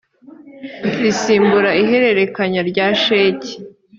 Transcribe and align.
risimbura 1.01 1.69
ihererekanya 1.83 2.61
rya 2.69 2.87
sheki 3.01 3.53